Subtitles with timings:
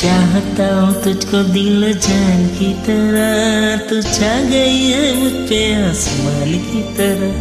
[0.00, 6.82] चाहता हूँ तुझको दिल जान की तरह। तू छा गई है मुझ पे आसमान की
[6.96, 7.34] तरह।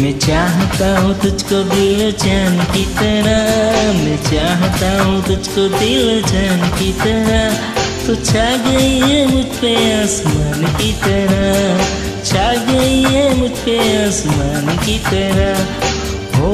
[0.00, 6.92] मैं चाहता हूँ तुझको दिल जान की तरह। मैं चाहता हूँ तुझको दिल जान की
[7.06, 7.56] तरह।
[8.06, 14.98] तू छा गई है मुझ पे आसमान की तरह। छा गई है मुझ आसमान की
[14.98, 15.62] तरह।
[16.38, 16.52] हो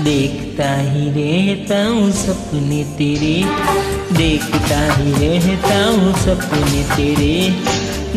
[0.00, 3.34] देखता ही रहता हूँ सपने तेरे।
[4.16, 7.50] देखता ही रहता हूँ सपने तेरे।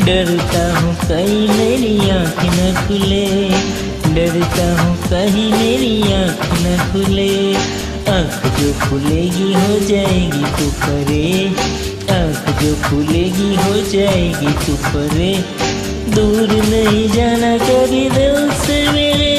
[0.06, 3.50] डरता हूँ कहीं मेरी आँख न खुले।
[4.16, 7.56] डरता हूँ कहीं मेरी आँख न खुले।
[8.12, 11.48] आँख जो खुलेगी हो जाएगी तू परे।
[12.16, 15.34] आँख जो खुलेगी हो जाएगी तू परे।
[16.16, 19.36] दूर नहीं जाना कभी दिल से मेरे।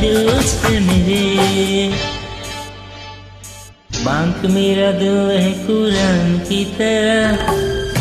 [0.00, 0.80] दिल से
[4.04, 7.36] बांक मेरा दिल है कुरान की तरह।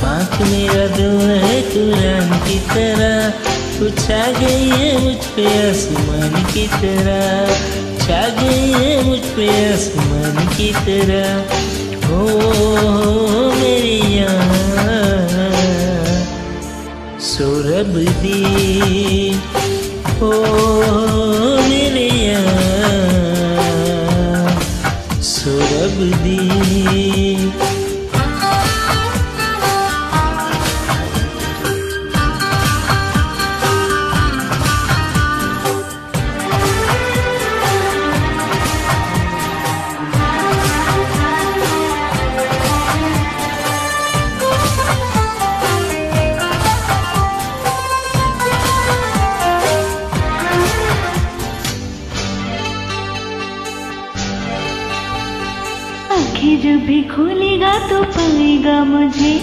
[0.01, 3.33] बांक मेरा दिल है कुरान की तरह।
[3.81, 10.73] छा गई है मुझ पे आसमान की तरह। छा गई है मुझ पे आसमान की
[10.73, 12.41] तरह। हो
[13.51, 16.25] मेरी यार
[17.19, 19.41] सुरभ दी।
[20.21, 20.31] हो,
[57.01, 59.33] भी खोलेगा तो पाएगा मुझे।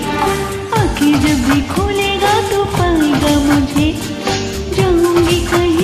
[0.78, 3.88] आँखें जब भी खोलेगा तो पाएगा मुझे।
[4.76, 5.77] जाऊँगी कहीं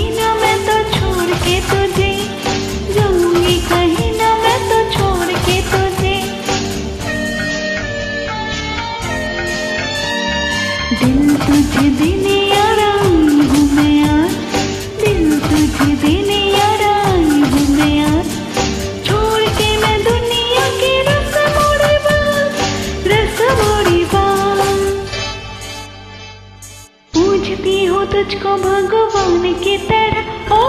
[27.64, 30.64] पूछती हूँ तुझको भगवान की तरह। ओ,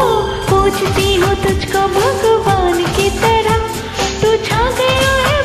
[0.49, 3.57] पूछती हूँ तुझको भगवान की तरह।
[4.21, 5.44] तू छा गया है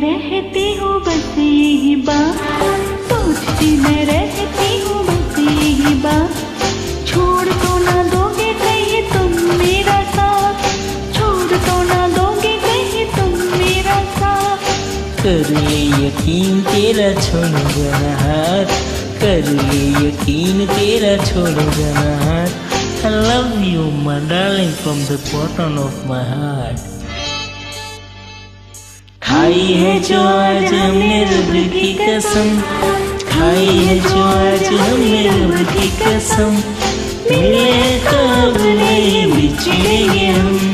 [0.00, 2.36] रहती हूँ बस यही बात।
[3.10, 10.66] सोचती मैं रहती हूँ बस यही बात। छोड़ तो ना दोगे कहीं तुम मेरा साथ।
[11.16, 14.68] छोड़ तो ना दोगे कहीं तुम मेरा साथ।
[15.22, 18.76] कर ले यकीन तेरा छोड़ूँगा ना हाथ।
[19.22, 22.64] कर ले यकीन तेरा छोड़ेगा ना हाथ।
[23.06, 26.95] I love you, my darling, from the bottom of my heart.
[29.26, 32.60] खाई है जो आज हमने रब की कसम।
[33.30, 36.52] खाई है जो आज हमने रब की कसम।
[37.30, 38.20] मिले तो
[38.64, 40.65] नहीं बिछड़ेंगे हम।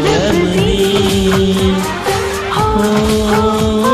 [0.00, 1.72] सौरभ दी
[2.56, 3.89] हो